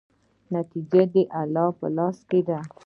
[0.53, 2.59] نتیجه د الله په لاس کې ده.